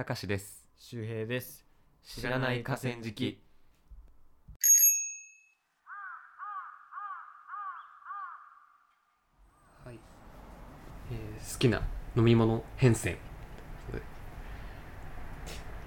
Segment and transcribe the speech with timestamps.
[0.00, 0.66] たかしです。
[0.78, 1.66] 周平です。
[2.02, 3.38] 知らない河川敷。
[9.84, 9.98] はい、
[11.12, 11.82] えー好きな
[12.16, 13.18] 飲み物変遷。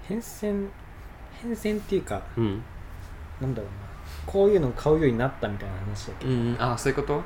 [0.06, 0.68] 変遷
[1.42, 2.62] 変遷っていうかうん。
[3.40, 3.76] なんだろうな。
[4.26, 7.20] こういうのを買うようになったみたいな話だけど、うんあそういうこと？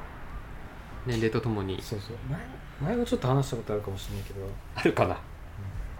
[1.05, 1.83] 年齢とともに。
[1.83, 2.17] そうそう。
[2.31, 2.41] 前
[2.81, 4.49] 前もちょっと話したことあるかもしれないけど。
[4.75, 5.21] あるかな？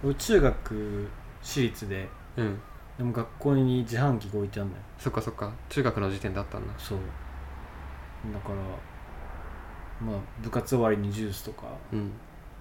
[0.05, 1.09] 俺中学
[1.43, 2.61] 私立でうん。
[2.99, 4.85] でも学校に自販機が置いてあるんだよ。
[4.99, 5.53] そっかそっか。
[5.69, 6.75] 中学の時点だったんだ。
[6.79, 6.99] そう。
[8.33, 8.55] だから
[10.05, 12.13] まあ部活終わりにジュースとかうん。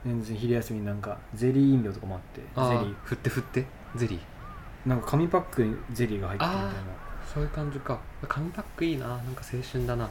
[0.06, 2.80] 全然昼休みになんかゼリー飲料とかもあってあー。
[2.80, 3.66] ゼリ振って振って？
[3.96, 4.20] ゼリー？
[4.20, 6.74] ーなんか紙パックにゼリーが入ってるみたいな。
[7.34, 8.00] そういう感じか。
[8.30, 9.08] 紙パックいいな。
[9.08, 10.08] なんか青春だな。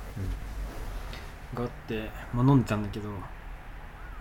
[1.54, 3.18] があって、まあ、飲んでたんだけどま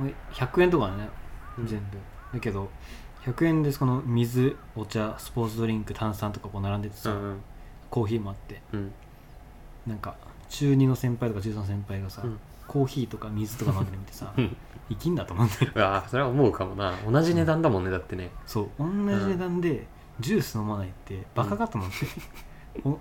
[0.02, 0.04] あ
[0.34, 1.10] 100円とかね。
[1.58, 1.68] うん。
[1.68, 1.98] 全部、
[2.36, 2.70] だけど
[3.26, 7.42] 100円でその水お茶スポーツドリンク炭酸とかこう並んでてさ、うんうん。
[7.90, 8.62] コーヒーもあって。
[8.74, 8.92] うん。
[9.88, 10.16] なんか
[10.50, 12.40] 中2の先輩とか中3の先輩がさ、うん。
[12.68, 14.56] コーヒーとか水とか飲んでるみてさうん。
[14.90, 16.94] 生きんだと思ってうわそれは思うかもな。
[17.10, 18.30] 同じ値段だもんねだってね。
[18.46, 18.70] そう。
[18.78, 19.88] 同じ値段で
[20.20, 21.96] ジュース飲まないってバカかと思って、
[22.84, 23.00] お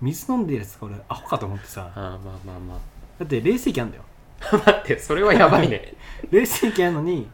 [0.00, 1.90] 水飲んでるやつが俺アホかと思ってさ。
[1.94, 2.80] ああまあまあま
[3.18, 4.04] だって冷水器あんだよ。
[4.52, 5.94] あ 待ってそれはやばいね。
[6.30, 7.28] 冷水器あるのに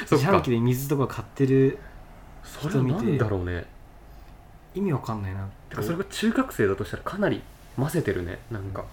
[0.10, 1.78] 自販機で水とか買ってる
[2.42, 3.66] それはなんだろうね。
[4.74, 5.76] 意味わかんないなて。
[5.76, 7.42] かそれが中学生だとしたらかなり
[7.76, 8.82] 混ぜてるねなんか。
[8.82, 8.84] っ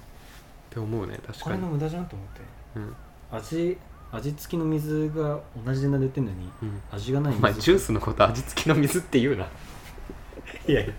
[0.70, 1.42] て思うね確かに。
[1.44, 2.42] これの無駄じゃんと思って。
[2.76, 2.96] うん。
[3.32, 3.78] 味
[4.12, 6.82] 味付きの水が同じ値段で売ってんのにうん。
[6.92, 9.46] 味がないお前ジュースのこと味付きの水って言うな。
[10.68, 10.94] いやいや。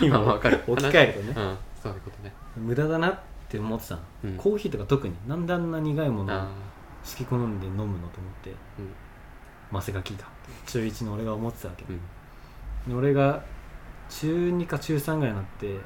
[0.00, 0.62] 今今わかる。
[0.66, 1.28] 置き換えるとね。
[1.28, 1.56] うん。
[1.82, 2.32] そういうことね。
[2.56, 4.36] 無駄だなって思ってたの、うん。
[4.36, 5.14] コーヒーとか特に。
[5.26, 6.48] なんであんな苦いものをあ
[7.04, 8.08] 好き好んで飲むのと思っ
[8.42, 8.50] て。
[8.50, 8.92] ーうん
[9.70, 12.00] マセが効いたって中1の俺が思ってたわけ、うん。
[12.88, 13.42] で俺が
[14.08, 15.78] 中2か中3ぐらいになって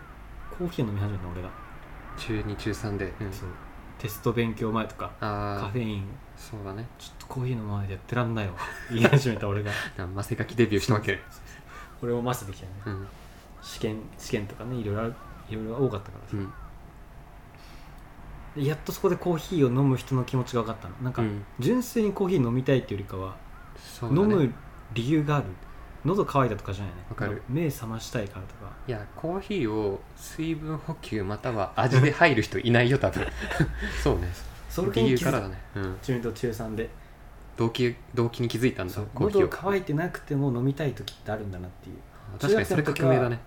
[0.60, 1.48] コーヒー飲み始めたの俺が、
[2.18, 3.14] 中2中3で。
[3.20, 3.32] うん。
[3.32, 3.48] そう。
[3.98, 6.04] テスト勉強前とかカフェイン。
[6.36, 6.86] そうだね。
[6.98, 8.54] ちょっとコーヒー飲まないでやってらんないわ。
[8.90, 9.70] 言い始めた俺が。
[9.96, 11.20] なマセガキデビューしたわけ。
[12.02, 12.72] 俺もマスできたね。
[12.86, 13.08] うん。
[13.62, 15.14] 試験試験とかねいろいろい
[15.54, 16.52] ろいろ多かったからさ、うん。
[18.62, 20.94] でやっとそこでコーヒーを飲む人の気持ちが分かったの。
[21.02, 21.44] なんか、うん。
[21.58, 23.36] 純粋にコーヒー飲みたいっていうよりかは、
[23.80, 24.22] そうだね。
[24.22, 24.54] 飲む
[24.94, 25.46] 理由がある。
[26.04, 27.02] 喉乾いたとかじゃないね。
[27.10, 27.42] わかる。
[27.48, 28.72] 目覚ましたいからとか。
[28.86, 33.26] いやコーヒーを水分補給または味で入る人いないよ多分。
[34.02, 34.28] そうね。
[34.68, 36.88] それ理由からだね、うん、中2と中3で。
[37.56, 38.94] 動機動機に気づいたんだ。
[39.14, 39.40] コーヒーを。
[39.42, 41.96] 喉乾いてなくても飲みたい時ってあるんだなっていう。
[42.40, 43.38] 確かにそれ革命だね。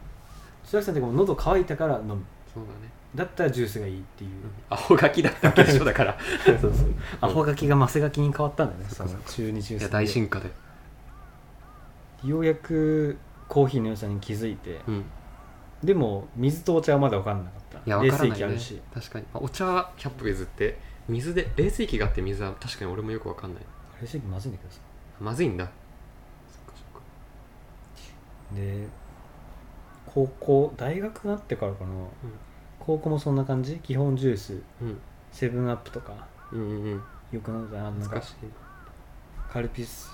[0.65, 2.23] 中学生の時も喉乾いたから飲む。
[2.53, 4.37] そうだね、だったらジュースがいいっていう、うん、
[4.69, 6.17] アホガキだったわけでしょだから。
[6.45, 6.73] そうそう
[7.21, 8.85] アホガキがマセガキに変わったんだよね。
[8.89, 10.51] そっかそっか中2中3いや大進化で。
[12.23, 14.79] ようやくコーヒーの良さに気づいて。
[14.87, 15.05] うん。
[15.83, 17.77] でも水とお茶はまだ分かんなかった。
[17.79, 18.39] いや分からないね。
[18.39, 18.81] 冷水器あるし。
[18.93, 23.63] 確かに、まあ、お茶は100歩譲って水で冷水器があって水は確かに俺もよく分かんない。
[24.01, 24.79] 冷水器まずいんだけどさ。
[25.19, 25.69] まずいんだ。
[28.55, 28.87] で
[30.05, 31.89] 高校大学になってからかな、
[32.85, 33.77] 高校もそんな感じ？
[33.77, 34.61] 基本ジュース。
[34.81, 34.99] うん。
[35.31, 36.13] セブンアップとか。
[36.51, 37.03] うんうんうん。
[37.31, 38.21] よく飲んだななんか。
[39.49, 40.09] カルピス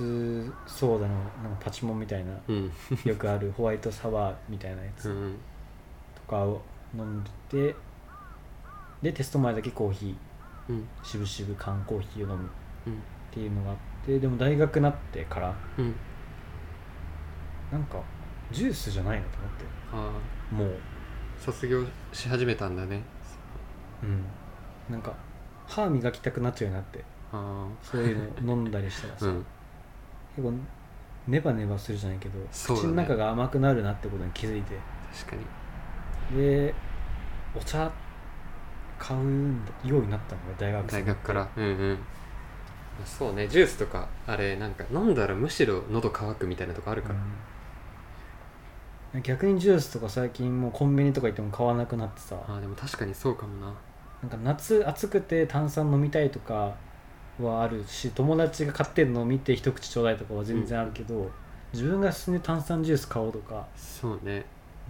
[0.67, 2.71] ソーダのなんかパチモンみたいなうん。
[3.03, 3.51] よくある。
[3.57, 5.11] ホワイトサワーみたいなやつ。
[6.13, 6.61] とかを
[6.95, 7.75] 飲んでて。
[9.01, 10.71] でテスト前だけコーヒー。
[10.71, 10.87] うん。
[11.01, 12.45] 渋々缶コーヒーを飲む。
[12.45, 12.47] っ
[12.85, 13.01] うん。
[13.31, 14.19] ていうのがあって。
[14.19, 15.55] でも大学になってから。
[15.79, 15.95] うん。
[17.71, 17.99] なんか
[18.51, 19.65] ジュースじゃないのと思って。
[19.91, 20.67] あもう。
[20.67, 20.98] あ
[21.39, 21.83] 卒業
[22.13, 23.01] し始めたんだね。
[24.03, 24.23] うん。
[24.89, 25.13] なんか
[25.67, 27.05] 歯磨きたくなっちゃうようになって。
[27.31, 29.45] あそういうの飲んだりしたらさ、あ うん。
[30.35, 30.53] 結構
[31.27, 32.87] ネバネバするじゃないけど、そうだね。
[32.87, 34.75] 口の中が甘くなるなってことに気づいて。
[35.13, 35.35] 確か
[36.31, 36.37] に。
[36.37, 36.73] で
[37.55, 37.91] お茶
[38.97, 41.47] 買うんだようになったのが大学生大学から。
[41.55, 41.97] うんうん。
[43.05, 43.47] そうね。
[43.47, 47.21] ジュースとかあれなんか飲んだらむしろ喉乾くみたいなとこあるから、うん
[49.23, 52.37] 逆にジュースとか最近もうコンビニとか行っても買わなくなってさ。
[52.47, 53.73] ああでも確かにそうかもな。
[54.21, 56.75] なんか夏暑くて炭酸飲みたいとか
[57.41, 61.31] はあるし友達が買ってるのを見て一口ちょうだいとかは全然あるけど、
[61.73, 64.45] 自分が進んで炭酸ジュース買おうとかそうね。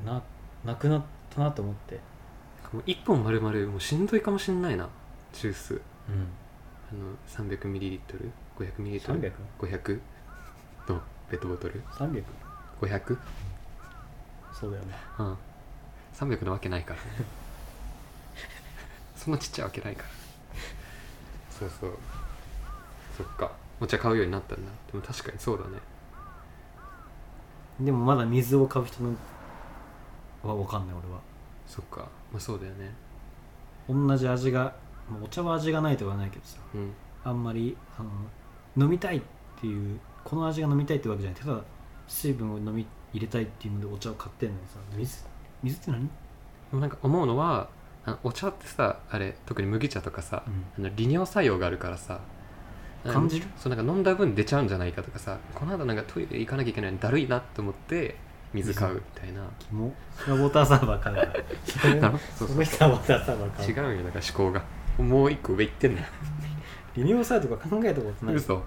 [0.06, 0.22] な
[0.66, 2.00] なくなったなと思って。
[2.74, 4.90] もう1本丸々もうしんどいかもしんないな。
[5.32, 5.74] ジュース。
[5.74, 5.82] うん。
[6.92, 9.32] あの 300ml500ml 300?
[9.60, 10.00] 500
[10.90, 12.24] のペットボトル？300?
[14.60, 14.62] 500?
[14.62, 14.94] そうだよね。
[15.20, 15.38] うん。
[16.14, 17.00] 300なわけないから。
[17.00, 17.08] ね
[19.16, 20.10] そんなちっちゃいわけないから。
[21.50, 21.98] そうそう。
[23.18, 23.52] そっか。
[23.80, 24.72] お茶買うようになったんだ。
[24.92, 25.80] でも確かにそうだね。
[27.80, 29.16] でもまだ水を買う人の
[30.44, 31.20] は分かんない俺は。
[31.66, 32.02] そっか。
[32.32, 32.94] まあそうだよね。
[33.88, 34.76] 同じ味が
[35.10, 36.58] まあお茶は味がないとはないけどさ。
[36.74, 36.94] うん。
[37.24, 39.22] あんまりあの飲みたいっ
[39.60, 41.62] ていうこの味が飲みたいってわけじゃないただ
[42.08, 45.26] 水分を飲み入れたいっていうのでお茶を買ってんのにさ水
[45.64, 46.12] 水って何、で
[46.74, 47.70] もなんか思うのは
[48.06, 52.22] あのお茶ってさあれ特に麦茶とかさあの利尿作用があるからさ
[53.06, 53.46] 感じる？
[53.58, 58.16] そうなんか飲んだ分出ちゃうんじゃないかとかさこの後なんかトイレ行かなきゃいけないのだるいなと思って
[58.54, 59.48] 水買うみたいな。
[59.60, 59.94] キモ。
[60.18, 61.16] それはウォーターサーバー買う
[62.02, 64.64] から その人はウォーターサーバー買う違うんよだから思考が。
[65.04, 66.08] もう一個上行ってんだよ。
[66.98, 68.36] 利尿作用とか考えたことない。
[68.36, 68.64] 嘘。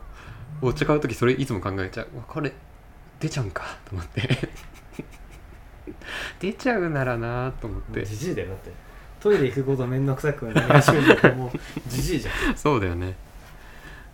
[0.60, 2.08] お茶買う時それいつも考えちゃう。
[2.28, 2.52] これ
[3.22, 4.48] 出ちゃうんか と思って。
[6.40, 8.04] 出ちゃうならなと思って。
[8.04, 8.72] じじいだよだって。
[9.20, 11.50] トイレ行くことめんどくさくなり始めたらもう
[11.86, 12.56] じじいじゃん。
[12.56, 13.14] そうだよね。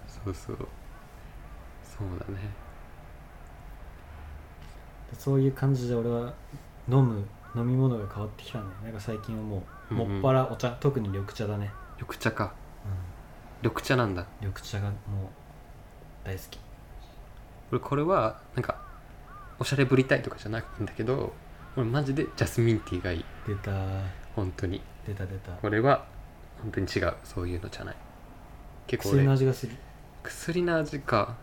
[0.06, 0.56] そうそう。
[0.56, 2.38] そうだね。
[5.18, 6.34] そういう感じで俺は
[6.86, 7.26] 飲む
[7.56, 8.64] 飲み物が変わってきたね。
[8.84, 10.08] なんか最近はもううんうん。
[10.08, 12.52] もっぱらお茶、特に緑茶だね、緑茶か。
[12.84, 12.88] う
[13.62, 14.20] 緑茶なんだ。
[14.20, 14.96] ん、緑茶がもう
[16.24, 16.60] 大好き。
[17.72, 18.87] 俺これはなんか
[19.60, 21.32] おしゃれぶりたいとかじゃなくてんだけど
[21.76, 23.24] 俺マジでジャスミンティーがいい。
[23.46, 23.72] 出た。
[24.34, 24.82] 本当に。
[25.06, 25.52] 出た出た。
[25.52, 26.06] これは
[26.60, 27.14] 本当に違う。
[27.22, 27.96] そういうのじゃない。
[28.86, 29.76] 結構薬の俺味がする。
[30.22, 31.36] 薬の味か。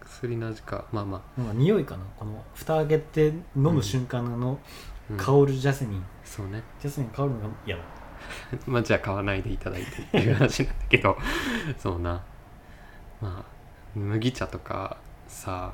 [0.00, 0.84] 薬の味か。
[0.92, 1.40] まあまあ。
[1.40, 2.04] なんか匂いかな。
[2.16, 4.58] この蓋開けて飲む瞬間の
[5.10, 5.16] うん。
[5.16, 6.62] 香るジャスミン、そうね。
[6.80, 7.82] ジャスミン香るのが嫌だ。
[8.66, 11.18] まあじゃあ買わないでいただいてっていう話なんだけど。
[11.78, 12.22] そうな。
[13.20, 15.72] まあ麦茶とかさ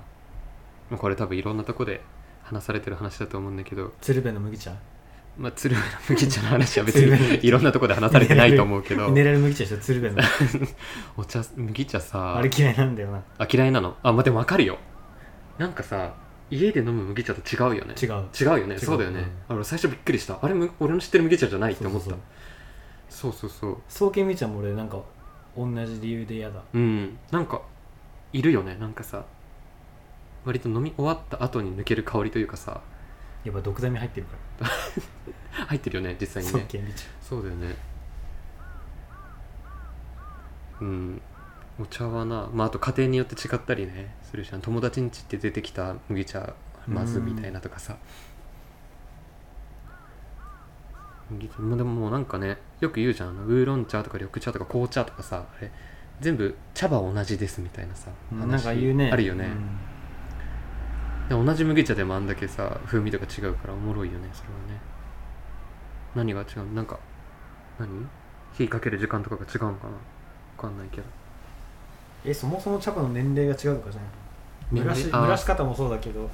[0.91, 2.01] まあこれ多分いろんなとこで
[2.43, 3.93] 話されてる話だと思うんだけど。
[4.01, 4.75] 鶴瓶の麦茶？
[5.39, 9.09] まあ鶴瓶の麦茶の話は別にいろんなとこで話されてないと思うけど。
[9.09, 10.23] ミネラル麦茶でしょ鶴瓶の。
[11.17, 13.23] お茶麦茶さあれ嫌いなんだよな。
[13.39, 13.97] あ嫌いなの？
[14.03, 14.79] あまあでも分かるよ。
[15.59, 16.15] なんかさ
[16.51, 17.95] 家で飲む麦茶と違うよね。
[18.01, 18.25] 違う。
[18.39, 18.77] 違うよね。
[18.79, 20.39] そうだよね、あ俺最初びっくりした。
[20.43, 22.17] あれむ俺の知ってる麦茶じゃないって思った。
[23.09, 23.77] そうそうそう。
[23.89, 25.01] そう麦茶も俺なんか
[25.57, 26.61] 同じ理由で嫌だ。
[26.75, 27.19] うん。
[27.31, 27.63] なんか
[28.33, 28.77] いるよね。
[28.81, 29.25] なんかさ
[30.45, 32.81] 割と飲み終わった後に抜ける香りというかさ。
[33.45, 34.71] やっぱ毒ダミ入ってるから。
[35.67, 36.93] 入ってるよね実際に双ね。
[37.21, 37.75] そうだよね。
[40.81, 41.23] うん。
[41.81, 46.55] お茶はなまああと家庭によって違ったりねするし友達ん家って出てきた麦茶
[46.87, 47.97] まずみたいなとかさ。
[51.31, 53.37] 麦茶まあでももうなんかねよく言うじゃん。
[53.37, 55.71] ウーロン茶とか緑茶とか紅茶とかさあれ。
[56.21, 59.11] 全部茶葉同じですみたいなさうんなんか言うね。
[59.11, 59.51] あるよね、うん。
[59.53, 59.90] で
[61.31, 64.81] 同じ麦茶でもあんだけさ風味とか違うからおもろいよねそれはね。
[66.15, 66.75] 何が違う？
[66.75, 66.99] なんか
[67.79, 67.89] 何？
[68.59, 69.93] 火かける時間とかが違うのかな？
[69.93, 69.99] わ
[70.59, 71.05] かんないけど。
[72.25, 76.29] えそもそも茶葉の年齢が違うとかじゃない蒸らし蒸らし方もそうだけど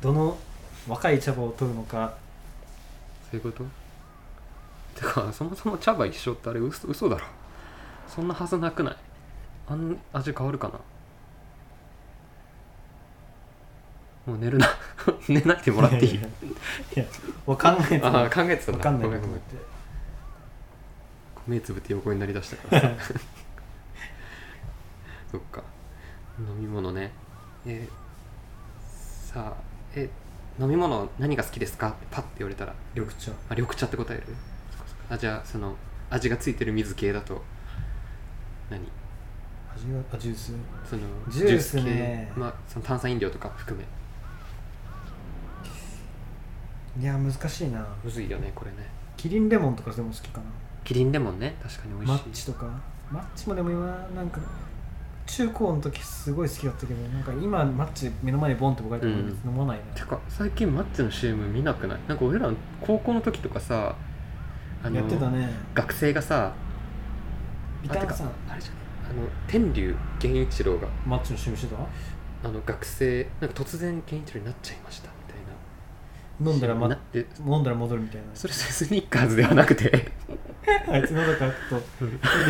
[0.00, 0.38] どの
[0.86, 2.14] 若い茶葉を取るのか。
[3.30, 3.64] そういうこと？
[4.94, 7.24] てかそもそも茶葉一緒ってあれ嘘嘘だろ。
[8.06, 8.96] そんなはずなくない？
[9.68, 10.74] あん味変わるかな？
[14.28, 14.66] もう寝るな。
[15.28, 16.14] 寝ないでもらっていい？
[16.14, 16.20] い
[16.94, 17.04] や
[17.46, 19.40] わかんないああ考えてたかんないごめんごめん
[21.46, 22.82] 目つぶって横になりだしたから。
[22.82, 23.14] さ
[25.32, 25.62] そっか。
[26.38, 27.10] 飲み物ね。
[27.66, 28.08] えー
[29.32, 29.62] さあ
[29.94, 30.08] え
[30.58, 31.88] 飲み物何が好きですか？
[31.88, 32.74] ってパッて言われたら。
[32.94, 33.30] 緑茶。
[33.32, 34.24] あ緑茶って答える？
[35.10, 35.74] あじゃあその
[36.10, 37.42] 味がついてる水系だと。
[38.70, 38.80] 何？
[39.74, 40.52] 味があジュース。
[40.88, 42.30] そのジュースね。
[42.34, 42.40] 系。
[42.40, 43.84] まあその炭酸飲料とか含め
[47.00, 47.86] いや難しいな。
[48.02, 48.76] むずいよねこれね。
[49.16, 50.44] キリンレモンとかでも好きかな。
[50.84, 52.28] キリンレモンね確かに美マ味しい。
[52.30, 52.66] ッチとか。
[53.10, 54.40] マッチもでも今なんか
[55.26, 61.98] 中高の時すごい好きだったけどなんか今マッチ目の前にボンって置かれても別に飲まないな、てか最近マッチの CM 見なくない？
[62.08, 62.50] なんか俺ら
[62.80, 63.94] 高校の時とかさ
[64.82, 65.50] あのやってたね。
[65.74, 66.52] 学生がさ
[67.82, 68.28] ビタンさん。
[68.48, 70.88] あれじゃないあの天竜源一郎が。
[71.06, 72.48] マッチの趣味してた？
[72.48, 75.10] あの学生なんか突然源一郎になっちゃいました
[76.40, 78.26] 飲んだら、まなっ、て飲んだら戻るみたいな。
[78.34, 80.12] それスニッカーズではなくて。
[80.88, 81.82] あいつ喉乾くと。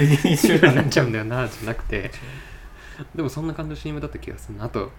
[0.28, 2.10] 一緒になっちゃうんだよなじゃなくて
[3.14, 4.64] でもそんな感じの CM だった気がするな。
[4.64, 4.90] あと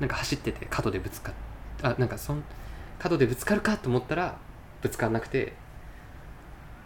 [0.00, 1.34] なんか走ってて角でぶつかっ
[1.82, 2.42] あなんかそん
[2.98, 4.38] 角でぶつかるかと思ったら
[4.82, 5.52] ぶつかんなくて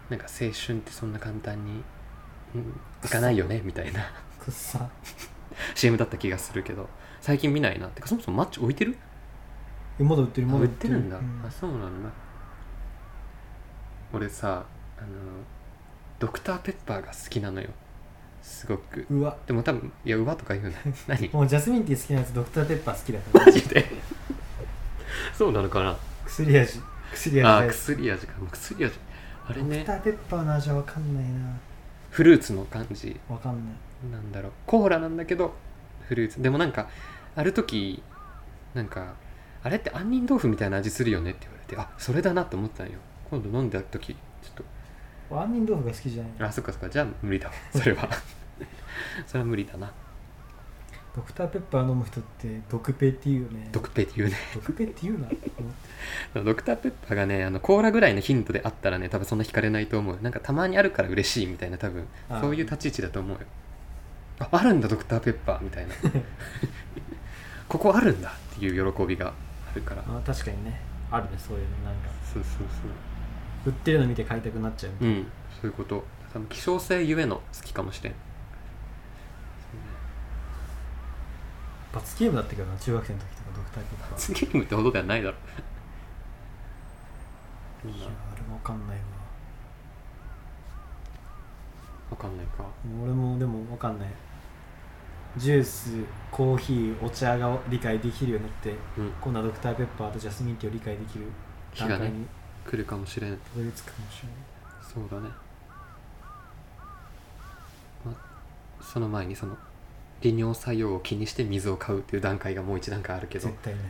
[0.09, 1.85] なんか青春ってそんな簡単に、
[2.55, 4.11] うん、いかないよねみたいな。
[4.41, 4.89] くっさ。
[5.75, 6.89] CM だった気がするけど。
[7.21, 7.87] 最近見ないな。
[7.89, 8.97] てかそもそもマッチ置いてる？
[8.97, 9.10] え
[10.05, 10.99] まだ売ってるあまだ売ってる。
[10.99, 11.43] んだ、うん。
[11.47, 12.11] あそうなんだ
[14.13, 14.65] 俺さ
[14.99, 15.07] あの
[16.19, 17.69] ドクターペッパーが好きなのよ。
[18.43, 19.07] すごく。
[19.11, 19.37] うわ。
[19.47, 20.77] でも多分いやうわとか言うな。
[21.07, 21.29] 何？
[21.31, 23.87] もうジャスミンティー好きなやつドクターペッパー好きだからマジで？
[25.37, 25.97] そうなのかな？
[26.27, 26.83] 薬味薬
[27.31, 28.33] 味あ薬味か。
[28.53, 28.93] 薬味
[29.49, 29.77] あれね。
[29.77, 31.57] ドクターペッパーの味は分かんないな。
[32.11, 33.19] フルーツの感じ。
[33.29, 34.11] 分かんない。
[34.11, 34.53] なんだろう。
[34.67, 35.55] コーラなんだけど
[36.09, 36.43] フルーツ。
[36.43, 36.89] でもなんか
[37.37, 38.03] ある時
[38.75, 39.15] なんか
[39.63, 42.95] あれって杏仁豆腐みたいな味するよねって言われてあそれだなと思ったんよ。
[43.31, 44.65] 今度飲んだ時ちょっ
[45.31, 46.89] 俺杏仁豆腐が好きじゃないとあそっかそっか。
[46.89, 48.09] じゃあ無理だわ それは。
[49.27, 49.93] それは無理だな。
[51.15, 53.69] ドクターペッパー飲む人って毒ペって言うよね。
[53.73, 54.37] ドクペって言うね。
[54.55, 55.29] 毒ペって言うな。
[56.43, 60.19] ドクターペッパーがねあのコーラぐらいの頻度であったらね多分そんな惹かれないと思う。
[60.23, 62.07] なんかたまにあるから嬉しいみたいな多分。
[62.41, 63.47] そういう立ち位置だと思うよ。
[64.39, 65.95] ああるんだドクターペッパーみたいな。
[67.69, 69.29] ここあるんだっていう喜びが。
[69.29, 69.33] あ
[69.75, 70.81] るからあ確かにね。
[71.11, 71.77] あるねそういうの。
[71.85, 72.11] なんか。
[72.33, 72.67] そうそう
[73.67, 75.27] 売ってるの見て買いたくなっちゃうそううん
[75.61, 76.05] そういうこと。
[76.33, 78.15] 多分希少性ゆえの好きかもしれん。
[81.93, 85.37] 罰ゲームだったけどな中学生の時とかドクターペッパー罰ゲームってほどではないだろ。
[87.85, 89.03] いやあれも分かんないわ。
[92.13, 92.65] わかんないか。
[93.03, 94.09] 俺もでも分かんない
[95.37, 95.91] ジュース
[96.31, 99.13] コーヒーお茶が理解できるようになってうん。
[99.21, 101.25] 今度はドクターペッパーとジャスミンティーを理解できる
[101.73, 102.27] 日がね段階に
[102.67, 103.37] 来るかもしれん。
[103.37, 104.37] たどり着くかもしれない。
[104.83, 105.33] そうだね、
[108.05, 108.13] ま、
[108.83, 109.57] その前にその
[110.21, 113.49] 利尿作用を気にして水を買うっていう段階がもう一段階あるけど。
[113.49, 113.83] 絶絶対ない。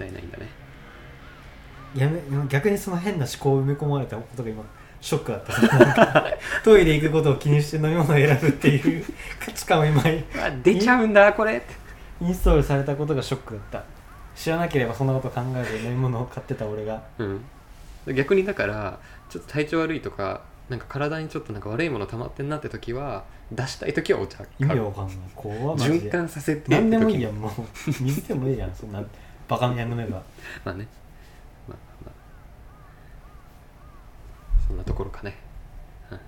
[0.00, 0.48] 対ないんだね。
[1.94, 4.64] やめ逆にその変な思考を埋め込まれたことが今
[5.00, 6.26] ショックだった。
[6.62, 9.04] トイレ行くことを気にして飲み物を選ぶっていう
[9.44, 10.02] 価値観を今
[10.62, 11.56] 出ちゃうんだこれ。
[11.56, 11.74] って
[12.24, 13.84] ンストールされたことがショックだった。
[14.34, 17.02] 知らなければそんなこと考えず飲み物を買ってた俺が。
[17.18, 17.44] うん。
[18.14, 24.80] 逆にだからちょっと体調悪いとかなんか体にちょっとなんか悪いもの溜まってんなって時は出したい時はお茶意買う。
[24.80, 25.16] 味わかんない。
[25.34, 26.08] 怖マジで。
[26.08, 27.50] 循環させて何でもいいやんもう。
[28.02, 29.02] 水でもいいじゃんそんな
[29.48, 30.22] バカみたいに飲めば。
[30.64, 30.86] まあね
[31.68, 32.12] まあまあ
[34.70, 35.34] そんなところかね、
[36.12, 36.22] うん、好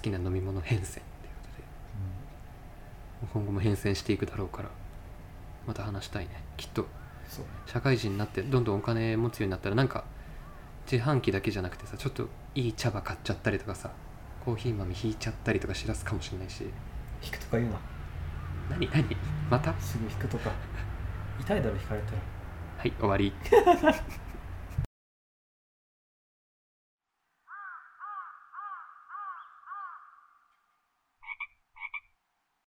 [0.00, 1.02] きな飲み物変遷っていうこ
[1.42, 3.28] とで。
[3.34, 4.68] 今後も変遷していくだろうから。
[5.66, 6.40] また話したいね。
[6.56, 6.86] きっと。
[7.66, 10.04] 社会人になってどんどんお金持つようになったらなんか
[10.90, 13.90] 自販機だけじゃなくてさちょっといい茶葉買っちゃったりとかさ
[14.44, 16.64] コーヒー豆引いちゃったりとかしだすかもしれないし。
[17.24, 17.80] 引くとか言うな。
[18.70, 18.88] 何？
[18.88, 19.16] 何？
[19.50, 19.74] また？
[19.80, 20.52] すぐ引くとか。
[21.40, 22.18] 痛いだろ引かれたら。
[22.78, 23.32] はい終わり